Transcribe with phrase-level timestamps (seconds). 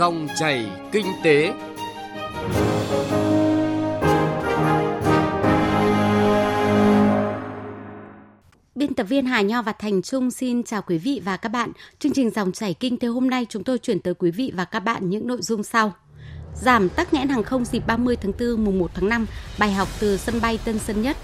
[0.00, 1.52] Dòng chảy kinh tế.
[8.74, 11.72] Biên tập viên Hà Nho và Thành Trung xin chào quý vị và các bạn.
[11.98, 14.64] Chương trình Dòng chảy kinh tế hôm nay chúng tôi chuyển tới quý vị và
[14.64, 15.92] các bạn những nội dung sau.
[16.54, 19.26] Giảm tắc nghẽn hàng không dịp 30 tháng 4 mùng 1 tháng 5,
[19.58, 21.16] bài học từ sân bay Tân Sơn Nhất.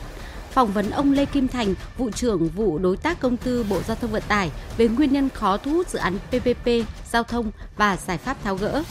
[0.57, 3.97] Phỏng vấn ông Lê Kim Thành, vụ trưởng vụ đối tác công tư Bộ Giao
[3.97, 6.69] thông Vận tải về nguyên nhân khó thu hút dự án PPP,
[7.11, 8.83] giao thông và giải pháp tháo gỡ.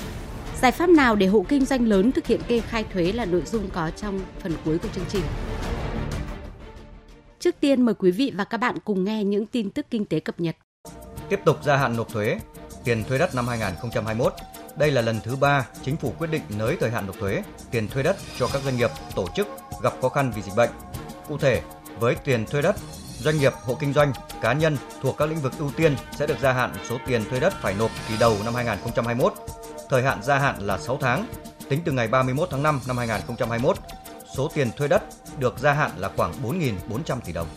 [0.62, 3.44] Giải pháp nào để hộ kinh doanh lớn thực hiện kê khai thuế là nội
[3.46, 5.24] dung có trong phần cuối của chương trình.
[7.40, 10.20] Trước tiên mời quý vị và các bạn cùng nghe những tin tức kinh tế
[10.20, 10.56] cập nhật.
[11.30, 12.40] Tiếp tục gia hạn nộp thuế,
[12.84, 14.34] tiền thuê đất năm 2021.
[14.78, 17.88] Đây là lần thứ ba chính phủ quyết định nới thời hạn nộp thuế, tiền
[17.88, 19.48] thuê đất cho các doanh nghiệp, tổ chức
[19.84, 20.70] gặp khó khăn vì dịch bệnh.
[21.28, 21.62] Cụ thể,
[22.00, 22.76] với tiền thuê đất,
[23.20, 26.40] doanh nghiệp, hộ kinh doanh, cá nhân thuộc các lĩnh vực ưu tiên sẽ được
[26.42, 29.34] gia hạn số tiền thuê đất phải nộp kỳ đầu năm 2021.
[29.90, 31.26] Thời hạn gia hạn là 6 tháng,
[31.70, 33.78] tính từ ngày 31 tháng 5 năm 2021.
[34.38, 35.04] Số tiền thuê đất
[35.40, 37.48] được gia hạn là khoảng 4.400 tỷ đồng.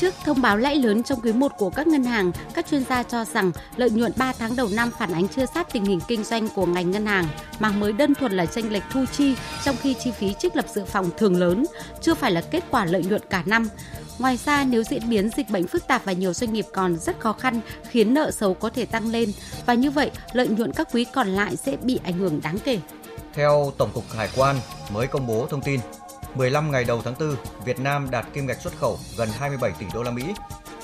[0.00, 3.02] Trước thông báo lãi lớn trong quý 1 của các ngân hàng, các chuyên gia
[3.02, 6.24] cho rằng lợi nhuận 3 tháng đầu năm phản ánh chưa sát tình hình kinh
[6.24, 7.26] doanh của ngành ngân hàng,
[7.58, 10.66] mà mới đơn thuần là tranh lệch thu chi trong khi chi phí trích lập
[10.74, 11.64] dự phòng thường lớn,
[12.00, 13.68] chưa phải là kết quả lợi nhuận cả năm.
[14.18, 17.20] Ngoài ra, nếu diễn biến dịch bệnh phức tạp và nhiều doanh nghiệp còn rất
[17.20, 17.60] khó khăn,
[17.90, 19.32] khiến nợ xấu có thể tăng lên,
[19.66, 22.78] và như vậy lợi nhuận các quý còn lại sẽ bị ảnh hưởng đáng kể.
[23.34, 24.56] Theo Tổng cục Hải quan
[24.90, 25.80] mới công bố thông tin,
[26.34, 29.86] 15 ngày đầu tháng 4, Việt Nam đạt kim ngạch xuất khẩu gần 27 tỷ
[29.94, 30.34] đô la Mỹ.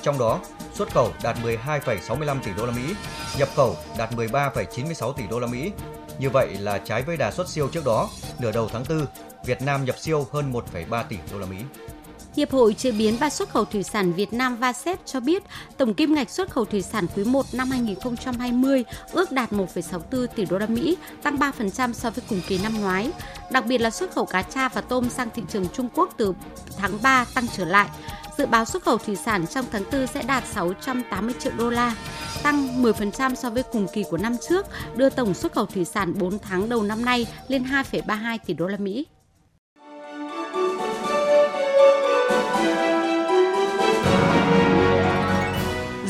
[0.01, 0.39] Trong đó,
[0.73, 2.95] xuất khẩu đạt 12,65 tỷ đô la Mỹ,
[3.37, 5.71] nhập khẩu đạt 13,96 tỷ đô la Mỹ.
[6.19, 9.05] Như vậy là trái với đà xuất siêu trước đó, nửa đầu tháng 4,
[9.45, 11.57] Việt Nam nhập siêu hơn 1,3 tỷ đô la Mỹ.
[12.35, 15.43] Hiệp hội Chế biến và Xuất khẩu Thủy sản Việt Nam VASEP cho biết
[15.77, 20.45] tổng kim ngạch xuất khẩu thủy sản quý 1 năm 2020 ước đạt 1,64 tỷ
[20.45, 23.11] đô la Mỹ, tăng 3% so với cùng kỳ năm ngoái.
[23.51, 26.33] Đặc biệt là xuất khẩu cá tra và tôm sang thị trường Trung Quốc từ
[26.77, 27.89] tháng 3 tăng trở lại.
[28.37, 31.95] Dự báo xuất khẩu thủy sản trong tháng 4 sẽ đạt 680 triệu đô la,
[32.43, 34.65] tăng 10% so với cùng kỳ của năm trước,
[34.95, 38.67] đưa tổng xuất khẩu thủy sản 4 tháng đầu năm nay lên 2,32 tỷ đô
[38.67, 39.05] la Mỹ.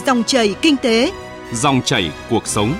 [0.06, 1.12] Dòng chảy kinh tế,
[1.54, 2.74] Dòng chảy cuộc sống.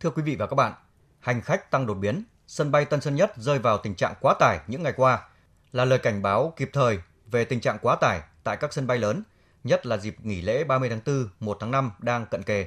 [0.00, 0.72] Thưa quý vị và các bạn,
[1.20, 4.34] hành khách tăng đột biến, sân bay Tân Sơn Nhất rơi vào tình trạng quá
[4.34, 5.28] tải những ngày qua
[5.72, 8.98] là lời cảnh báo kịp thời về tình trạng quá tải tại các sân bay
[8.98, 9.22] lớn,
[9.64, 12.66] nhất là dịp nghỉ lễ 30 tháng 4, 1 tháng 5 đang cận kề.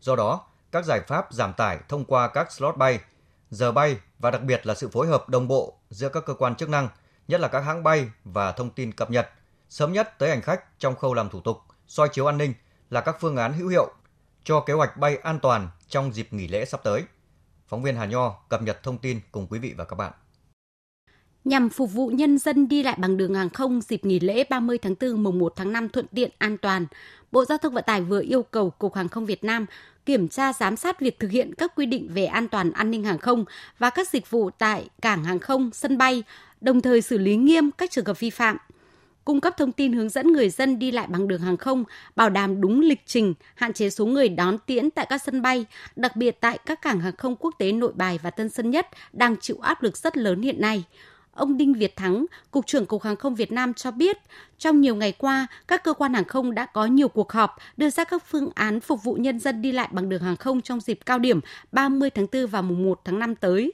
[0.00, 3.00] Do đó, các giải pháp giảm tải thông qua các slot bay,
[3.50, 6.54] giờ bay và đặc biệt là sự phối hợp đồng bộ giữa các cơ quan
[6.54, 6.88] chức năng,
[7.30, 9.30] nhất là các hãng bay và thông tin cập nhật
[9.68, 12.54] sớm nhất tới hành khách trong khâu làm thủ tục, soi chiếu an ninh
[12.90, 13.92] là các phương án hữu hiệu
[14.44, 17.02] cho kế hoạch bay an toàn trong dịp nghỉ lễ sắp tới.
[17.68, 20.12] Phóng viên Hà Nho cập nhật thông tin cùng quý vị và các bạn.
[21.44, 24.78] Nhằm phục vụ nhân dân đi lại bằng đường hàng không dịp nghỉ lễ 30
[24.78, 26.86] tháng 4 mùng 1 tháng 5 thuận tiện an toàn,
[27.32, 29.66] Bộ Giao thông Vận tải vừa yêu cầu Cục Hàng không Việt Nam
[30.06, 33.04] kiểm tra giám sát việc thực hiện các quy định về an toàn an ninh
[33.04, 33.44] hàng không
[33.78, 36.22] và các dịch vụ tại cảng hàng không, sân bay,
[36.60, 38.56] đồng thời xử lý nghiêm các trường hợp vi phạm
[39.30, 41.84] cung cấp thông tin hướng dẫn người dân đi lại bằng đường hàng không,
[42.16, 45.66] bảo đảm đúng lịch trình, hạn chế số người đón tiễn tại các sân bay,
[45.96, 48.86] đặc biệt tại các cảng hàng không quốc tế Nội Bài và Tân Sơn Nhất
[49.12, 50.84] đang chịu áp lực rất lớn hiện nay.
[51.32, 54.16] Ông Đinh Việt Thắng, Cục trưởng Cục Hàng không Việt Nam cho biết,
[54.58, 57.90] trong nhiều ngày qua, các cơ quan hàng không đã có nhiều cuộc họp đưa
[57.90, 60.80] ra các phương án phục vụ nhân dân đi lại bằng đường hàng không trong
[60.80, 61.40] dịp cao điểm
[61.72, 63.72] 30 tháng 4 và mùng 1 tháng 5 tới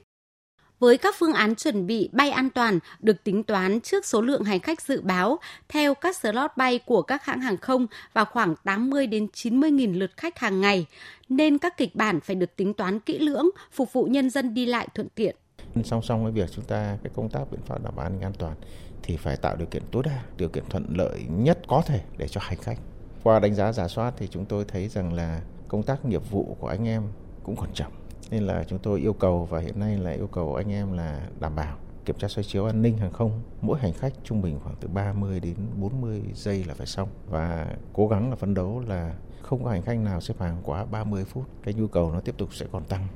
[0.79, 4.43] với các phương án chuẩn bị bay an toàn được tính toán trước số lượng
[4.43, 5.39] hành khách dự báo
[5.69, 9.93] theo các slot bay của các hãng hàng không và khoảng 80 đến 90 nghìn
[9.93, 10.85] lượt khách hàng ngày,
[11.29, 14.65] nên các kịch bản phải được tính toán kỹ lưỡng, phục vụ nhân dân đi
[14.65, 15.35] lại thuận tiện.
[15.83, 18.21] Song song với việc chúng ta cái công tác biện pháp đảm bảo an ninh
[18.21, 18.55] an toàn
[19.03, 22.27] thì phải tạo điều kiện tối đa, điều kiện thuận lợi nhất có thể để
[22.27, 22.77] cho hành khách.
[23.23, 26.57] Qua đánh giá giả soát thì chúng tôi thấy rằng là công tác nghiệp vụ
[26.59, 27.03] của anh em
[27.43, 27.91] cũng còn chậm
[28.31, 31.29] nên là chúng tôi yêu cầu, và hiện nay là yêu cầu anh em là
[31.39, 33.41] đảm bảo kiểm tra soi chiếu an ninh hàng không.
[33.61, 37.09] Mỗi hành khách trung bình khoảng từ 30 đến 40 giây là phải xong.
[37.29, 40.85] Và cố gắng là phấn đấu là không có hành khách nào xếp hàng quá
[40.85, 41.45] 30 phút.
[41.63, 43.07] Cái nhu cầu nó tiếp tục sẽ còn tăng.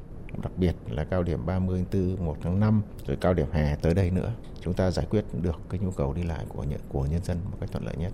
[0.44, 3.94] Đặc biệt là cao điểm 30 4 1 tháng 5 rồi cao điểm hè tới
[3.94, 4.34] đây nữa.
[4.62, 7.58] Chúng ta giải quyết được cái nhu cầu đi lại của của nhân dân một
[7.60, 8.14] cách thuận lợi nhất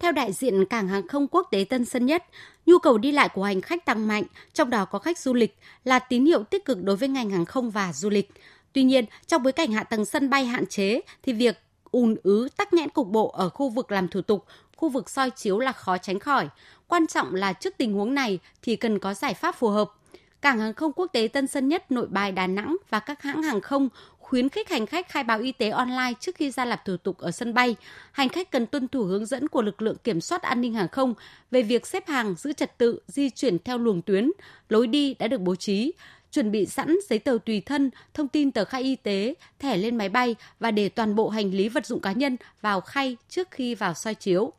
[0.00, 2.24] theo đại diện Cảng hàng không quốc tế Tân Sơn Nhất,
[2.66, 5.58] nhu cầu đi lại của hành khách tăng mạnh, trong đó có khách du lịch,
[5.84, 8.30] là tín hiệu tích cực đối với ngành hàng không và du lịch.
[8.72, 11.58] Tuy nhiên, trong bối cảnh hạ tầng sân bay hạn chế thì việc
[11.90, 14.44] ùn ứ tắc nghẽn cục bộ ở khu vực làm thủ tục,
[14.76, 16.48] khu vực soi chiếu là khó tránh khỏi.
[16.88, 19.90] Quan trọng là trước tình huống này thì cần có giải pháp phù hợp.
[20.42, 23.42] Cảng hàng không quốc tế Tân Sơn Nhất, Nội Bài, Đà Nẵng và các hãng
[23.42, 23.88] hàng không
[24.30, 27.18] khuyến khích hành khách khai báo y tế online trước khi ra làm thủ tục
[27.18, 27.76] ở sân bay.
[28.12, 30.88] Hành khách cần tuân thủ hướng dẫn của lực lượng kiểm soát an ninh hàng
[30.88, 31.14] không
[31.50, 34.30] về việc xếp hàng, giữ trật tự, di chuyển theo luồng tuyến,
[34.68, 35.92] lối đi đã được bố trí
[36.32, 39.96] chuẩn bị sẵn giấy tờ tùy thân, thông tin tờ khai y tế, thẻ lên
[39.96, 43.48] máy bay và để toàn bộ hành lý vật dụng cá nhân vào khay trước
[43.50, 44.52] khi vào soi chiếu.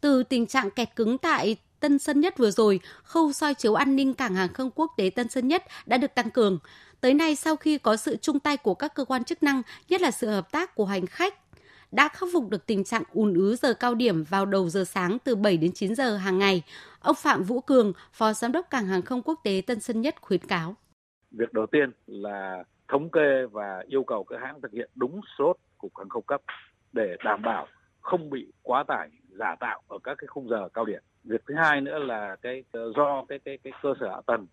[0.00, 3.96] Từ tình trạng kẹt cứng tại Tân Sơn Nhất vừa rồi, khâu soi chiếu an
[3.96, 6.58] ninh cảng hàng không quốc tế Tân Sơn Nhất đã được tăng cường.
[7.00, 10.00] Tới nay, sau khi có sự chung tay của các cơ quan chức năng, nhất
[10.00, 11.34] là sự hợp tác của hành khách,
[11.92, 15.18] đã khắc phục được tình trạng ùn ứ giờ cao điểm vào đầu giờ sáng
[15.24, 16.62] từ 7 đến 9 giờ hàng ngày.
[17.00, 20.14] Ông Phạm Vũ Cường, Phó Giám đốc Cảng hàng không quốc tế Tân Sơn Nhất
[20.20, 20.74] khuyến cáo.
[21.30, 25.56] Việc đầu tiên là thống kê và yêu cầu các hãng thực hiện đúng slot
[25.78, 26.40] cục hàng không cấp
[26.92, 27.66] để đảm bảo
[28.00, 29.08] không bị quá tải
[29.38, 31.02] giả tạo ở các cái khung giờ cao điểm.
[31.24, 32.64] Việc thứ hai nữa là cái
[32.96, 34.46] do cái cái cái cơ sở hạ tầng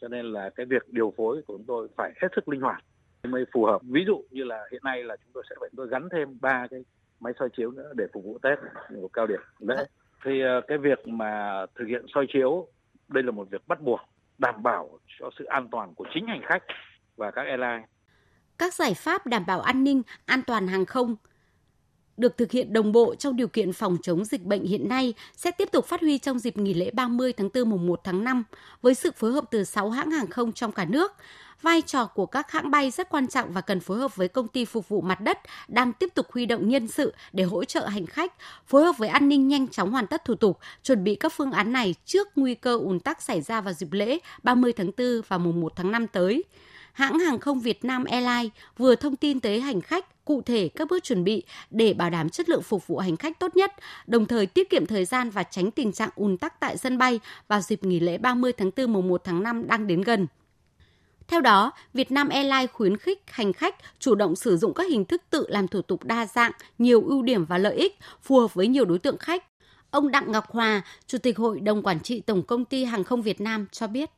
[0.00, 2.84] cho nên là cái việc điều phối của chúng tôi phải hết sức linh hoạt
[3.24, 3.80] mới phù hợp.
[3.82, 6.66] Ví dụ như là hiện nay là chúng tôi sẽ phải tôi gắn thêm ba
[6.70, 6.80] cái
[7.20, 8.58] máy soi chiếu nữa để phục vụ Tết
[8.90, 9.84] một cao điểm lễ.
[10.24, 12.66] Thì ờ, cái việc mà thực hiện soi chiếu
[13.08, 14.00] đây là một việc bắt buộc
[14.38, 16.62] đảm bảo cho sự an toàn của chính hành khách
[17.16, 17.86] và các airline.
[18.58, 21.16] Các giải pháp đảm bảo an ninh, an toàn hàng không
[22.18, 25.50] được thực hiện đồng bộ trong điều kiện phòng chống dịch bệnh hiện nay sẽ
[25.50, 28.44] tiếp tục phát huy trong dịp nghỉ lễ 30 tháng 4 mùng 1 tháng 5
[28.82, 31.12] với sự phối hợp từ 6 hãng hàng không trong cả nước.
[31.62, 34.48] Vai trò của các hãng bay rất quan trọng và cần phối hợp với công
[34.48, 35.38] ty phục vụ mặt đất
[35.68, 38.34] đang tiếp tục huy động nhân sự để hỗ trợ hành khách,
[38.66, 41.52] phối hợp với an ninh nhanh chóng hoàn tất thủ tục, chuẩn bị các phương
[41.52, 45.06] án này trước nguy cơ ùn tắc xảy ra vào dịp lễ 30 tháng 4
[45.28, 46.44] và mùng 1 tháng 5 tới
[46.92, 50.88] hãng hàng không Việt Nam Airlines vừa thông tin tới hành khách cụ thể các
[50.90, 53.72] bước chuẩn bị để bảo đảm chất lượng phục vụ hành khách tốt nhất,
[54.06, 57.20] đồng thời tiết kiệm thời gian và tránh tình trạng ùn tắc tại sân bay
[57.48, 60.26] vào dịp nghỉ lễ 30 tháng 4 mùng 1 tháng 5 đang đến gần.
[61.28, 65.22] Theo đó, Vietnam Airlines khuyến khích hành khách chủ động sử dụng các hình thức
[65.30, 68.66] tự làm thủ tục đa dạng, nhiều ưu điểm và lợi ích, phù hợp với
[68.66, 69.44] nhiều đối tượng khách.
[69.90, 73.22] Ông Đặng Ngọc Hòa, Chủ tịch Hội đồng Quản trị Tổng Công ty Hàng không
[73.22, 74.10] Việt Nam cho biết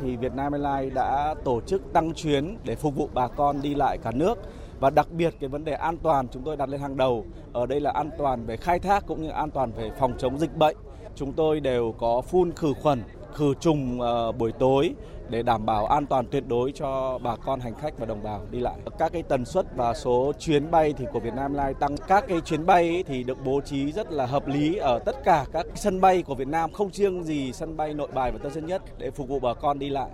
[0.00, 3.98] thì Vietnam Airlines đã tổ chức tăng chuyến để phục vụ bà con đi lại
[3.98, 4.38] cả nước
[4.80, 7.66] và đặc biệt cái vấn đề an toàn chúng tôi đặt lên hàng đầu ở
[7.66, 10.56] đây là an toàn về khai thác cũng như an toàn về phòng chống dịch
[10.56, 10.76] bệnh
[11.14, 13.02] chúng tôi đều có phun khử khuẩn
[13.36, 14.94] khử trùng ờ, buổi tối
[15.28, 18.42] để đảm bảo an toàn tuyệt đối cho bà con hành khách và đồng bào
[18.50, 18.74] đi lại.
[18.98, 21.96] Các cái tần suất và số chuyến bay thì của Vietnam Airlines tăng.
[22.08, 25.44] Các cái chuyến bay thì được bố trí rất là hợp lý ở tất cả
[25.52, 28.52] các sân bay của Việt Nam, không riêng gì sân bay Nội Bài và Tân
[28.52, 30.10] Sơn Nhất để phục vụ bà con đi lại.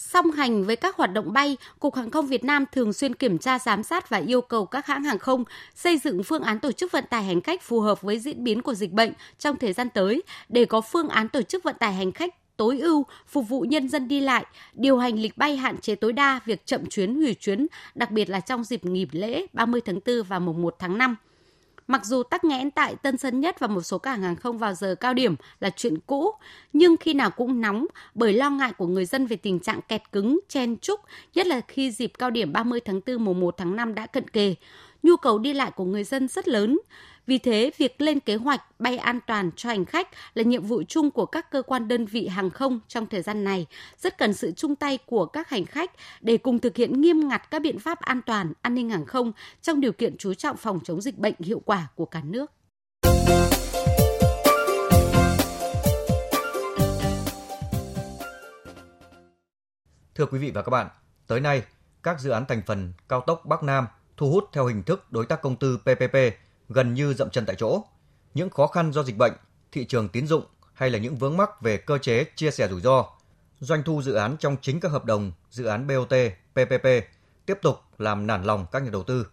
[0.00, 3.38] Song hành với các hoạt động bay, Cục Hàng không Việt Nam thường xuyên kiểm
[3.38, 6.72] tra giám sát và yêu cầu các hãng hàng không xây dựng phương án tổ
[6.72, 9.72] chức vận tải hành khách phù hợp với diễn biến của dịch bệnh trong thời
[9.72, 13.48] gian tới để có phương án tổ chức vận tải hành khách tối ưu phục
[13.48, 16.86] vụ nhân dân đi lại, điều hành lịch bay hạn chế tối đa việc chậm
[16.86, 20.62] chuyến hủy chuyến, đặc biệt là trong dịp nghỉ lễ 30 tháng 4 và mùng
[20.62, 21.16] 1 tháng 5.
[21.88, 24.74] Mặc dù tắc nghẽn tại Tân Sơn Nhất và một số cảng hàng không vào
[24.74, 26.32] giờ cao điểm là chuyện cũ,
[26.72, 30.02] nhưng khi nào cũng nóng bởi lo ngại của người dân về tình trạng kẹt
[30.12, 31.00] cứng, chen chúc,
[31.34, 34.28] nhất là khi dịp cao điểm 30 tháng 4 mùng 1 tháng 5 đã cận
[34.28, 34.54] kề.
[35.02, 36.78] Nhu cầu đi lại của người dân rất lớn.
[37.28, 40.82] Vì thế, việc lên kế hoạch bay an toàn cho hành khách là nhiệm vụ
[40.88, 43.66] chung của các cơ quan đơn vị hàng không trong thời gian này,
[43.98, 47.50] rất cần sự chung tay của các hành khách để cùng thực hiện nghiêm ngặt
[47.50, 50.80] các biện pháp an toàn, an ninh hàng không trong điều kiện chú trọng phòng
[50.84, 52.52] chống dịch bệnh hiệu quả của cả nước.
[60.14, 60.88] Thưa quý vị và các bạn,
[61.26, 61.62] tới nay,
[62.02, 63.86] các dự án thành phần cao tốc Bắc Nam
[64.16, 66.16] thu hút theo hình thức đối tác công tư PPP
[66.68, 67.84] gần như dậm chân tại chỗ.
[68.34, 69.32] Những khó khăn do dịch bệnh,
[69.72, 70.44] thị trường tín dụng
[70.74, 73.04] hay là những vướng mắc về cơ chế chia sẻ rủi ro,
[73.60, 76.14] doanh thu dự án trong chính các hợp đồng dự án BOT,
[76.52, 76.86] PPP
[77.46, 79.26] tiếp tục làm nản lòng các nhà đầu tư.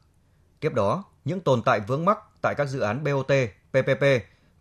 [0.60, 3.32] Tiếp đó, những tồn tại vướng mắc tại các dự án BOT,
[3.70, 4.04] PPP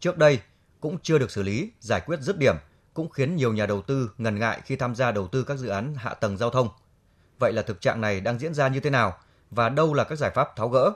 [0.00, 0.40] trước đây
[0.80, 2.56] cũng chưa được xử lý, giải quyết dứt điểm,
[2.94, 5.68] cũng khiến nhiều nhà đầu tư ngần ngại khi tham gia đầu tư các dự
[5.68, 6.68] án hạ tầng giao thông.
[7.38, 9.18] Vậy là thực trạng này đang diễn ra như thế nào
[9.50, 10.92] và đâu là các giải pháp tháo gỡ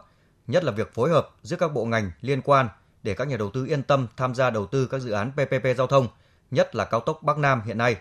[0.49, 2.69] nhất là việc phối hợp giữa các bộ ngành liên quan
[3.03, 5.77] để các nhà đầu tư yên tâm tham gia đầu tư các dự án PPP
[5.77, 6.09] giao thông,
[6.51, 7.97] nhất là cao tốc Bắc Nam hiện nay.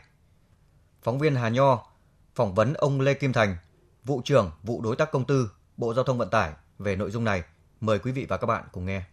[1.01, 1.83] Phóng viên Hà Nho
[2.35, 3.57] phỏng vấn ông Lê Kim Thành,
[4.03, 7.23] vụ trưởng vụ đối tác công tư, Bộ Giao thông Vận tải về nội dung
[7.23, 7.43] này.
[7.81, 9.03] Mời quý vị và các bạn cùng nghe.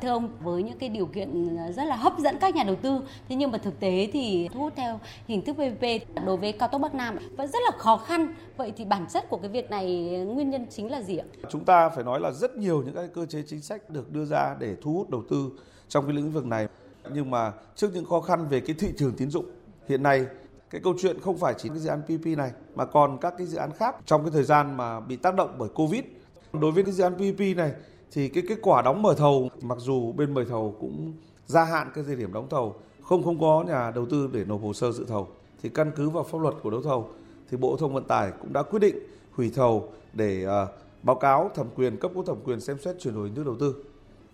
[0.00, 2.76] Thưa ông, với những cái điều kiện ờ, rất là hấp dẫn các nhà đầu
[2.76, 6.52] tư, thế nhưng mà thực tế thì thu hút theo hình thức PPP đối với
[6.52, 8.34] cao tốc Bắc Nam vẫn rất là khó khăn.
[8.56, 11.24] Vậy thì bản chất của cái việc này ờ, nguyên nhân chính là gì ạ?
[11.50, 14.24] Chúng ta phải nói là rất nhiều những cái cơ chế chính sách được đưa
[14.24, 15.50] ra để thu hút đầu tư
[15.88, 16.66] trong cái lĩnh vực này.
[17.12, 19.46] Nhưng mà trước những khó khăn về cái thị trường tín dụng
[19.88, 20.26] hiện nay
[20.70, 23.46] cái câu chuyện không phải chỉ cái dự án PPP này mà còn các cái
[23.46, 26.04] dự án khác trong cái thời gian mà bị tác động bởi Covid.
[26.52, 27.72] Đối với cái dự án PPP này
[28.14, 31.12] thì cái kết quả đóng mở thầu mặc dù bên mời thầu cũng
[31.46, 34.62] gia hạn cái thời điểm đóng thầu không không có nhà đầu tư để nộp
[34.62, 35.28] hồ sơ dự thầu
[35.62, 37.08] thì căn cứ vào pháp luật của đấu thầu
[37.50, 38.96] thì Bộ Thông Vận tải cũng đã quyết định
[39.32, 40.68] hủy thầu để uh,
[41.02, 43.56] báo cáo thẩm quyền cấp có thẩm quyền xem xét chuyển đổi hình thức đầu
[43.60, 43.84] tư.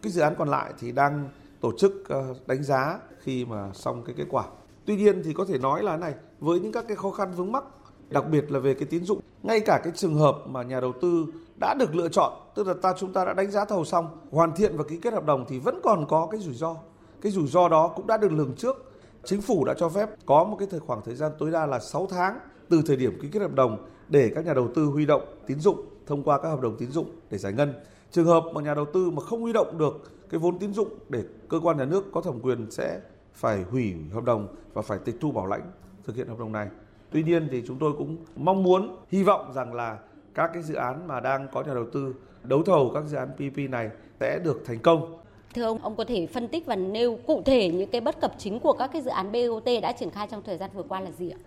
[0.02, 1.28] Cái dự án còn lại thì đang
[1.60, 4.44] tổ chức uh, đánh giá khi mà xong cái kết quả.
[4.84, 7.52] Tuy nhiên thì có thể nói là này, với những các cái khó khăn vướng
[7.52, 7.64] mắc,
[8.10, 10.92] đặc biệt là về cái tín dụng, ngay cả cái trường hợp mà nhà đầu
[11.02, 11.26] tư
[11.60, 14.52] đã được lựa chọn, tức là ta chúng ta đã đánh giá thầu xong, hoàn
[14.56, 16.76] thiện và ký kết hợp đồng thì vẫn còn có cái rủi ro.
[17.20, 18.92] Cái rủi ro đó cũng đã được lường trước.
[19.24, 21.78] Chính phủ đã cho phép có một cái thời khoảng thời gian tối đa là
[21.78, 22.38] 6 tháng
[22.68, 25.60] từ thời điểm ký kết hợp đồng để các nhà đầu tư huy động tín
[25.60, 27.74] dụng thông qua các hợp đồng tín dụng để giải ngân.
[28.10, 30.88] Trường hợp mà nhà đầu tư mà không huy động được cái vốn tín dụng
[31.08, 33.00] để cơ quan nhà nước có thẩm quyền sẽ
[33.34, 35.70] phải hủy hợp đồng và phải tịch thu bảo lãnh
[36.04, 36.68] thực hiện hợp đồng này.
[37.10, 39.98] Tuy nhiên thì chúng tôi cũng mong muốn, hy vọng rằng là
[40.34, 43.28] các cái dự án mà đang có nhà đầu tư đấu thầu các dự án
[43.34, 43.90] PPP này
[44.20, 45.16] sẽ được thành công.
[45.54, 48.34] Thưa ông, ông có thể phân tích và nêu cụ thể những cái bất cập
[48.38, 51.00] chính của các cái dự án BOT đã triển khai trong thời gian vừa qua
[51.00, 51.38] là gì ạ?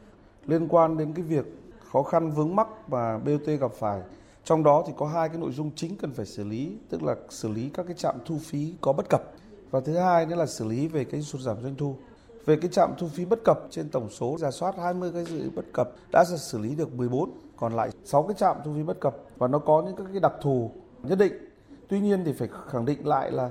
[0.45, 1.45] Liên quan đến cái việc
[1.91, 4.01] khó khăn vướng mắc mà BOT gặp phải,
[4.43, 7.15] trong đó thì có hai cái nội dung chính cần phải xử lý, tức là
[7.29, 9.23] xử lý các cái trạm thu phí có bất cập
[9.71, 11.95] và thứ hai nữa là xử lý về cái sụt giảm doanh thu.
[12.45, 15.49] Về cái trạm thu phí bất cập trên tổng số giả soát 20 cái dự
[15.55, 18.99] bất cập đã xử lý được 14, còn lại 6 cái trạm thu phí bất
[18.99, 20.71] cập và nó có những cái đặc thù
[21.03, 21.33] nhất định.
[21.87, 23.49] Tuy nhiên thì phải khẳng định lại là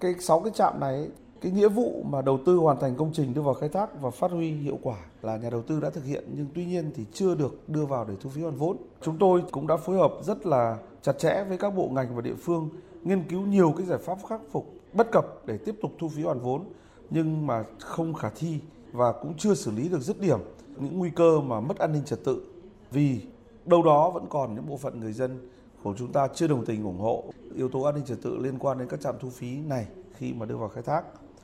[0.00, 1.08] cái 6 cái trạm này
[1.40, 4.10] cái nghĩa vụ mà đầu tư hoàn thành công trình đưa vào khai thác và
[4.10, 7.04] phát huy hiệu quả là nhà đầu tư đã thực hiện nhưng tuy nhiên thì
[7.12, 8.76] chưa được đưa vào để thu phí hoàn vốn.
[9.00, 12.20] Chúng tôi cũng đã phối hợp rất là chặt chẽ với các bộ ngành và
[12.20, 12.68] địa phương
[13.02, 16.22] nghiên cứu nhiều cái giải pháp khắc phục bất cập để tiếp tục thu phí
[16.22, 16.64] hoàn vốn
[17.14, 18.58] nhưng mà không khả thi
[18.92, 20.38] và cũng chưa xử lý được dứt điểm
[20.76, 22.42] những nguy cơ mà mất an ninh trật tự
[22.90, 23.20] vì
[23.66, 25.48] đâu đó vẫn còn những bộ phận người dân
[25.82, 28.58] của chúng ta chưa đồng tình ủng hộ yếu tố an ninh trật tự liên
[28.58, 31.02] quan đến các trạm thu phí này khi mà đưa vào khai thác.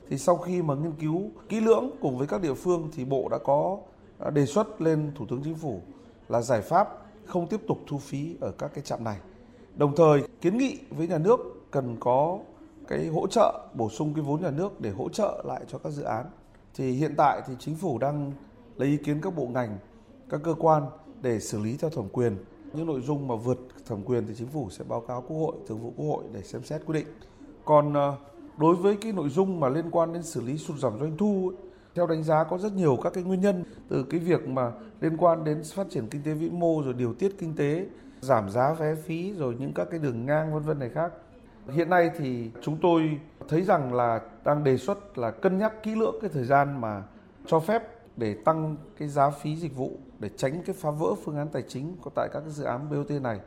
[0.09, 3.29] Thì sau khi mà nghiên cứu kỹ lưỡng cùng với các địa phương thì Bộ
[3.29, 3.79] đã có
[4.33, 5.81] đề xuất lên Thủ tướng Chính phủ
[6.29, 6.89] là giải pháp
[7.27, 9.17] không tiếp tục thu phí ở các cái trạm này.
[9.77, 12.39] Đồng thời kiến nghị với nhà nước cần có
[12.89, 15.91] cái hỗ trợ bổ sung cái vốn nhà nước để hỗ trợ lại cho các
[15.91, 16.27] dự án.
[16.75, 18.33] Thì hiện tại thì chính phủ đang
[18.77, 19.79] lấy ý kiến các bộ ngành,
[20.31, 20.87] các cơ quan
[21.23, 22.37] để xử lý theo thẩm quyền.
[22.73, 25.57] Những nội dung mà vượt thẩm quyền thì chính phủ sẽ báo cáo Quốc hội,
[25.69, 27.07] Thường vụ Quốc hội để xem xét quyết định.
[27.65, 28.17] Còn ờ,
[28.59, 31.53] đối với cái nội dung mà liên quan đến xử lý sụt giảm doanh thu
[31.95, 35.17] theo đánh giá có rất nhiều các cái nguyên nhân từ cái việc mà liên
[35.17, 37.87] quan đến phát triển kinh tế vĩ mô rồi điều tiết kinh tế
[38.21, 41.13] giảm giá vé phí rồi những các cái đường ngang vân vân này khác
[41.73, 45.95] Hiện nay thì chúng tôi thấy rằng là đang đề xuất là cân nhắc kỹ
[45.95, 47.03] lưỡng cái thời gian mà
[47.47, 47.83] cho phép
[48.17, 51.63] để tăng cái giá phí dịch vụ để tránh cái phá vỡ phương án tài
[51.69, 53.41] chính có tại các cái dự án BOT này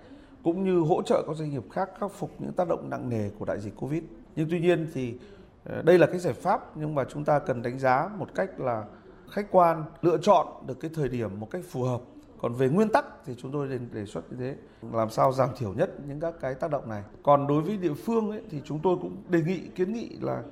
[0.43, 3.29] cũng như hỗ trợ các doanh nghiệp khác khắc phục những tác động nặng nề
[3.39, 4.03] của đại dịch Covid.
[4.35, 5.17] Nhưng tuy nhiên thì
[5.65, 8.59] ờ, đây là cái giải pháp nhưng mà chúng ta cần đánh giá một cách
[8.59, 8.85] là
[9.31, 12.01] khách quan, lựa chọn được cái thời điểm một cách phù hợp
[12.41, 14.55] còn về nguyên tắc thì chúng tôi đề xuất như thế.
[14.91, 17.03] Làm sao giảm thiểu nhất những các cái tác động này.
[17.23, 20.43] Còn đối với địa phương ấy, thì chúng tôi cũng đề nghị kiến nghị là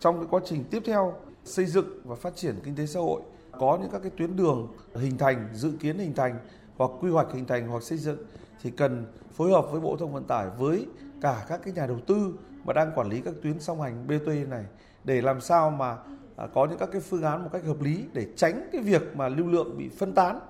[0.00, 3.22] trong cái quá trình tiếp theo xây dựng và phát triển kinh tế xã hội
[3.58, 6.38] có những các cái tuyến đường hình thành dự kiến hình thành
[6.76, 8.18] hoặc quy hoạch hình thành hoặc xây dựng
[8.62, 10.86] thì cần phối hợp với Bộ Thông Vận tải với
[11.20, 12.34] cả các cái nhà đầu tư
[12.64, 14.64] mà đang quản lý các tuyến song hành BT này
[15.04, 15.96] để làm sao mà
[16.36, 19.16] à, có những các cái phương án một cách hợp lý để tránh cái việc
[19.16, 20.40] mà lưu lượng bị phân tán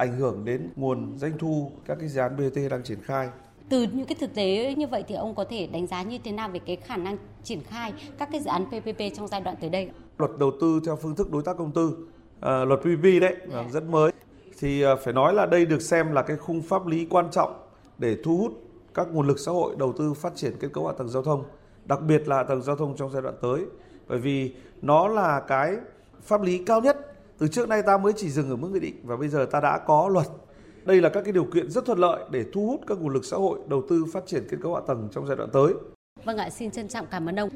[0.00, 3.28] ảnh hưởng đến nguồn doanh thu các cái dự án BOT đang triển khai.
[3.68, 6.32] Từ những cái thực tế như vậy thì ông có thể đánh giá như thế
[6.32, 9.56] nào về cái khả năng triển khai các cái dự án PPP trong giai đoạn
[9.60, 9.90] tới đây?
[10.18, 12.08] Luật đầu tư theo phương thức đối tác công tư,
[12.40, 13.40] à, luật PPP đấy yeah.
[13.52, 13.64] Dạ.
[13.72, 14.12] rất mới.
[14.58, 17.52] Thì à, phải nói là đây được xem là cái khung pháp lý quan trọng
[17.98, 18.52] để thu hút
[18.94, 21.44] các nguồn lực xã hội đầu tư phát triển kết cấu hạ tầng giao thông,
[21.84, 23.60] đặc biệt là hạ tầng giao thông trong giai đoạn tới.
[24.08, 25.76] Bởi vì nó là cái
[26.22, 27.09] pháp lý cao nhất
[27.40, 29.60] từ trước nay ta mới chỉ dừng ở mức nghị định và bây giờ ta
[29.60, 30.26] đã có luật.
[30.84, 33.24] Đây là các cái điều kiện rất thuận lợi để thu hút các nguồn lực
[33.24, 35.74] xã hội đầu tư phát triển kết cấu hạ tầng trong giai đoạn tới.
[36.24, 37.50] Vâng ạ, xin trân trọng cảm ơn ông.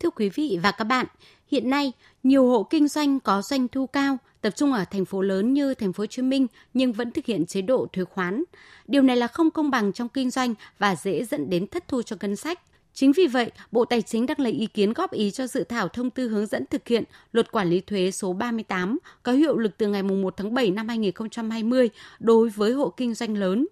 [0.00, 1.06] Thưa quý vị và các bạn,
[1.46, 5.22] hiện nay nhiều hộ kinh doanh có doanh thu cao tập trung ở thành phố
[5.22, 8.44] lớn như thành phố Hồ Chí Minh nhưng vẫn thực hiện chế độ thuế khoán.
[8.86, 12.02] Điều này là không công bằng trong kinh doanh và dễ dẫn đến thất thu
[12.02, 12.60] cho ngân sách.
[12.96, 15.88] Chính vì vậy, Bộ Tài chính đang lấy ý kiến góp ý cho dự thảo
[15.88, 19.78] thông tư hướng dẫn thực hiện luật quản lý thuế số 38 có hiệu lực
[19.78, 23.66] từ ngày 1 tháng 7 năm 2020 đối với hộ kinh doanh lớn.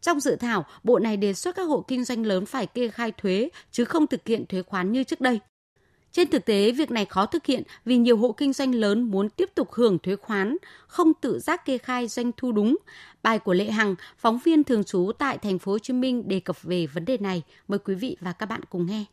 [0.00, 3.12] Trong dự thảo, Bộ này đề xuất các hộ kinh doanh lớn phải kê khai
[3.12, 5.40] thuế chứ không thực hiện thuế khoán như trước đây.
[6.12, 9.28] Trên thực tế, việc này khó thực hiện vì nhiều hộ kinh doanh lớn muốn
[9.28, 12.76] tiếp tục hưởng thuế khoán, không tự giác kê khai doanh thu đúng.
[13.22, 16.40] Bài của Lệ Hằng, phóng viên thường trú tại thành phố Hồ Chí Minh đề
[16.40, 17.42] cập về vấn đề này.
[17.68, 19.04] Mời quý vị và các bạn cùng nghe.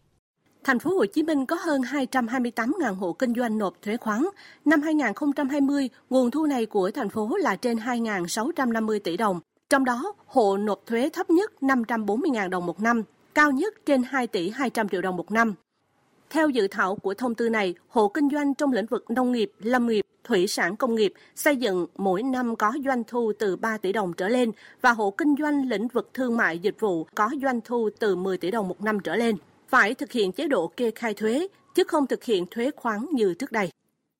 [0.63, 4.25] Thành phố Hồ Chí Minh có hơn 228.000 hộ kinh doanh nộp thuế khoán.
[4.65, 9.39] Năm 2020, nguồn thu này của thành phố là trên 2.650 tỷ đồng.
[9.69, 13.03] Trong đó, hộ nộp thuế thấp nhất 540.000 đồng một năm,
[13.35, 15.53] cao nhất trên 2 tỷ 200 triệu đồng một năm.
[16.29, 19.51] Theo dự thảo của thông tư này, hộ kinh doanh trong lĩnh vực nông nghiệp,
[19.59, 23.77] lâm nghiệp, thủy sản công nghiệp, xây dựng mỗi năm có doanh thu từ 3
[23.77, 27.29] tỷ đồng trở lên và hộ kinh doanh lĩnh vực thương mại dịch vụ có
[27.41, 30.67] doanh thu từ 10 tỷ đồng một năm trở lên phải thực hiện chế độ
[30.67, 33.69] kê khai thuế, chứ không thực hiện thuế khoán như trước đây.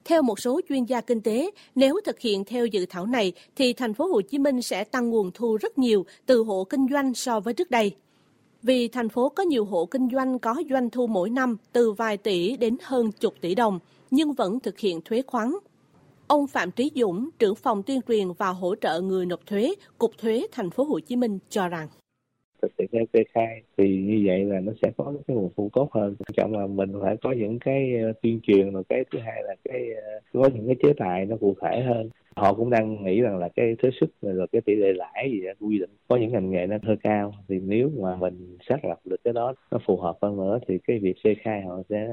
[0.06, 3.74] Theo một số chuyên gia kinh tế, nếu thực hiện theo dự thảo này thì
[3.74, 7.14] thành phố Hồ Chí Minh sẽ tăng nguồn thu rất nhiều từ hộ kinh doanh
[7.14, 7.96] so với trước đây.
[8.64, 12.18] Vì thành phố có nhiều hộ kinh doanh có doanh thu mỗi năm từ vài
[12.18, 13.80] tỷ đến hơn chục tỷ đồng,
[14.12, 15.54] nhưng vẫn thực hiện thuế khoán.
[16.28, 20.18] Ông Phạm Trí Dũng, trưởng phòng tuyên truyền và hỗ trợ người nộp thuế, Cục
[20.18, 21.88] Thuế Thành phố Hồ Chí Minh cho rằng
[22.62, 25.70] thực hiện theo kê khai, thì như vậy là nó sẽ có cái nguồn thu
[25.74, 26.16] tốt hơn.
[26.20, 29.44] Quan trọng là mình phải có những cái ờ, tuyên truyền, rồi cái thứ hai
[29.44, 32.10] là cái ờ, có những cái chế tài nó cụ thể hơn.
[32.36, 35.42] Họ cũng đang nghĩ rằng là cái thuế suất rồi cái tỷ lệ lãi gì
[35.42, 37.34] đó quy định có những ngành nghề nó hơi cao.
[37.50, 40.78] Thì nếu mà mình xác lập được cái đó nó phù hợp hơn nữa thì
[40.88, 42.08] cái việc kê khai họ sẽ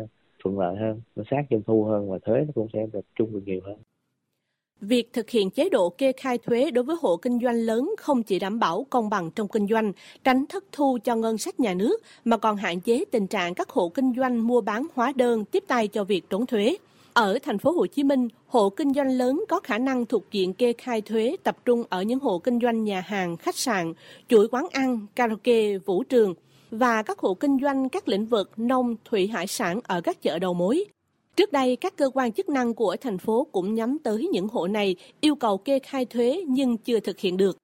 [0.45, 3.33] thuận lợi hơn, nó sát doanh thu hơn và thuế nó cũng sẽ tập trung
[3.33, 3.77] được nhiều hơn.
[4.81, 8.23] Việc thực hiện chế độ kê khai thuế đối với hộ kinh doanh lớn không
[8.23, 9.93] chỉ đảm bảo công bằng trong kinh doanh,
[10.25, 13.71] tránh thất thu cho ngân sách nhà nước, mà còn hạn chế tình trạng các
[13.71, 16.77] hộ kinh doanh mua bán hóa đơn tiếp tay cho việc trốn thuế.
[17.13, 20.55] Ở thành phố Hồ Chí Minh, hộ kinh doanh lớn có khả năng thuộc diện
[20.55, 23.93] kê khai thuế tập trung ở những hộ kinh doanh nhà hàng, khách sạn,
[24.29, 26.35] chuỗi quán ăn, karaoke, vũ trường
[26.71, 30.39] và các hộ kinh doanh các lĩnh vực nông, thủy hải sản ở các chợ
[30.39, 30.85] đầu mối.
[31.37, 34.67] Trước đây, các cơ quan chức năng của thành phố cũng nhắm tới những hộ
[34.67, 37.59] này yêu cầu kê khai thuế nhưng chưa thực hiện được.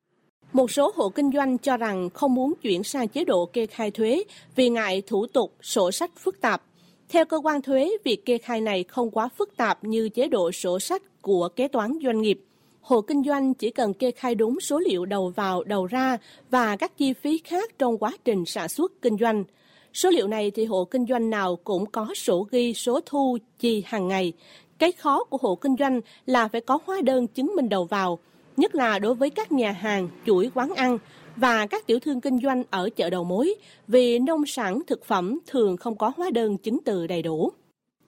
[0.53, 3.91] Một số hộ kinh doanh cho rằng không muốn chuyển sang chế độ kê khai
[3.91, 4.25] thuế
[4.57, 6.63] vì ngại thủ tục, sổ sách phức tạp.
[7.09, 10.53] Theo cơ quan thuế, việc kê khai này không quá phức tạp như chế độ
[10.53, 12.41] sổ sách của kế toán doanh nghiệp.
[12.81, 16.19] Hộ kinh doanh chỉ cần kê khai đúng số liệu đầu vào, đầu ra
[16.51, 19.45] và các chi phí khác trong quá trình sản xuất kinh doanh–
[19.95, 23.83] Số liệu này thì hộ kinh doanh nào cũng có sổ ghi số thu chi
[23.87, 24.33] hàng ngày.
[24.79, 28.19] Cái khó của hộ kinh doanh là phải có hóa đơn chứng minh đầu vào,
[28.57, 30.99] nhất là đối với các nhà hàng, chuỗi quán ăn
[31.37, 33.55] và các tiểu thương kinh doanh ở chợ đầu mối,
[33.89, 37.53] vì nông sản thực phẩm thường không có hóa đơn chứng từ đầy đủ.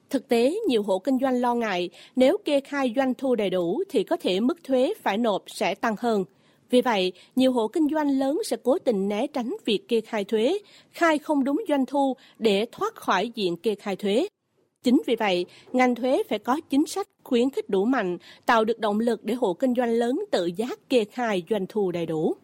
[0.09, 3.83] Thực tế, nhiều hộ kinh doanh lo ngại nếu kê khai doanh thu đầy đủ
[3.89, 6.25] thì có thể mức thuế phải nộp sẽ tăng hơn.
[6.69, 10.23] Vì vậy, nhiều hộ kinh doanh lớn sẽ cố tình né tránh việc kê khai
[10.23, 10.57] thuế,
[10.91, 14.27] khai không đúng doanh thu để thoát khỏi diện kê khai thuế.
[14.83, 18.79] Chính vì vậy, ngành thuế phải có chính sách khuyến khích đủ mạnh, tạo được
[18.79, 22.35] động lực để hộ kinh doanh lớn tự giác kê khai doanh thu đầy đủ.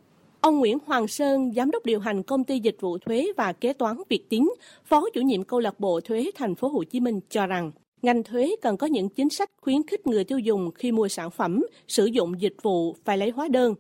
[0.41, 3.73] Ông Nguyễn Hoàng Sơn, giám đốc điều hành công ty dịch vụ thuế và kế
[3.73, 4.49] toán Việt Tiến,
[4.85, 8.23] phó chủ nhiệm câu lạc bộ thuế thành phố Hồ Chí Minh cho rằng, ngành
[8.23, 11.65] thuế cần có những chính sách khuyến khích người tiêu dùng khi mua sản phẩm,
[11.87, 13.75] sử dụng dịch vụ phải lấy hóa đơn,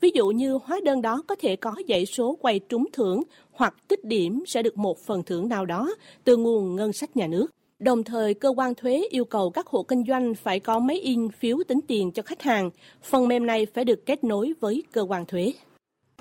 [0.00, 3.74] Ví dụ như hóa đơn đó có thể có dãy số quay trúng thưởng hoặc
[3.88, 7.46] tích điểm sẽ được một phần thưởng nào đó từ nguồn ngân sách nhà nước.
[7.78, 11.28] Đồng thời, cơ quan thuế yêu cầu các hộ kinh doanh phải có máy in
[11.28, 12.70] phiếu tính tiền cho khách hàng.
[13.02, 15.52] Phần mềm này phải được kết nối với cơ quan thuế.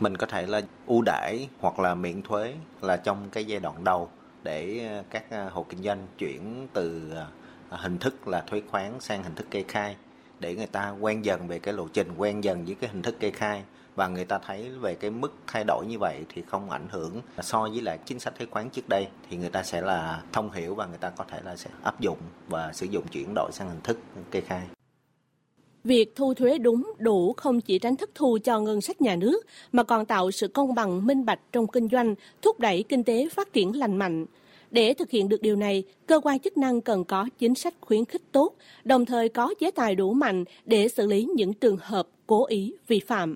[0.01, 3.83] Mình có thể là ưu đãi hoặc là miễn thuế là trong cái giai đoạn
[3.83, 4.09] đầu
[4.43, 7.11] để ờ, các ờ, hộ kinh doanh chuyển từ
[7.69, 9.95] ờ, hình thức là thuế khoán sang hình thức kê khai
[10.39, 13.19] để người ta quen dần về cái lộ trình quen dần với cái hình thức
[13.19, 13.63] kê khai
[13.95, 17.21] và người ta thấy về cái mức thay đổi như vậy thì không ảnh hưởng
[17.41, 20.51] so với lại chính sách thuế khoán trước đây thì người ta sẽ là thông
[20.51, 23.51] hiểu và người ta có thể là sẽ áp dụng và sử dụng chuyển đổi
[23.53, 23.99] sang hình thức
[24.31, 24.61] kê khai.
[25.83, 29.41] Việc thu thuế đúng, đủ không chỉ tránh thất thu cho ngân sách nhà nước,
[29.71, 33.29] mà còn tạo sự công bằng, minh bạch trong kinh doanh, thúc đẩy kinh tế
[33.31, 34.25] phát triển lành mạnh.
[34.71, 38.05] Để thực hiện được điều này, cơ quan chức năng cần có chính sách khuyến
[38.05, 42.07] khích tốt, đồng thời có chế tài đủ mạnh để xử lý những trường hợp
[42.27, 43.35] cố ý vi phạm.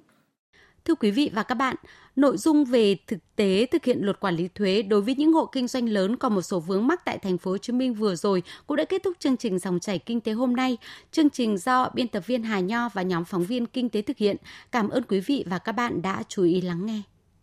[0.86, 1.76] Thưa quý vị và các bạn,
[2.16, 5.46] nội dung về thực tế thực hiện luật quản lý thuế đối với những hộ
[5.46, 8.16] kinh doanh lớn còn một số vướng mắc tại thành phố Hồ Chí Minh vừa
[8.16, 10.78] rồi cũng đã kết thúc chương trình dòng chảy kinh tế hôm nay.
[11.12, 14.18] Chương trình do biên tập viên Hà Nho và nhóm phóng viên kinh tế thực
[14.18, 14.38] hiện.
[14.72, 17.02] Cảm ơn quý vị và các bạn đã chú ý lắng nghe.